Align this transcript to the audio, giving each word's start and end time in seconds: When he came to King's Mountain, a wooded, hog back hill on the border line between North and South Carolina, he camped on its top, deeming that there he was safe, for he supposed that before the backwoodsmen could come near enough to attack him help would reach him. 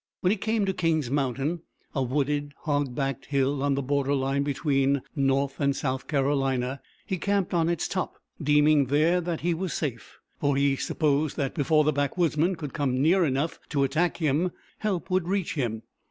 When 0.21 0.31
he 0.31 0.37
came 0.37 0.65
to 0.65 0.73
King's 0.73 1.11
Mountain, 1.11 1.61
a 1.93 2.01
wooded, 2.01 2.55
hog 2.63 2.95
back 2.95 3.23
hill 3.25 3.61
on 3.61 3.75
the 3.75 3.83
border 3.83 4.15
line 4.15 4.41
between 4.41 5.03
North 5.15 5.59
and 5.59 5.75
South 5.75 6.07
Carolina, 6.07 6.81
he 7.05 7.19
camped 7.19 7.53
on 7.53 7.69
its 7.69 7.87
top, 7.87 8.15
deeming 8.41 8.87
that 8.87 9.25
there 9.25 9.37
he 9.37 9.53
was 9.53 9.73
safe, 9.73 10.17
for 10.39 10.55
he 10.57 10.75
supposed 10.75 11.37
that 11.37 11.53
before 11.53 11.83
the 11.83 11.93
backwoodsmen 11.93 12.55
could 12.55 12.73
come 12.73 12.99
near 12.99 13.23
enough 13.23 13.59
to 13.69 13.83
attack 13.83 14.17
him 14.17 14.49
help 14.79 15.11
would 15.11 15.27
reach 15.27 15.53
him. 15.53 15.83